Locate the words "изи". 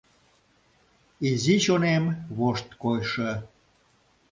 1.27-1.55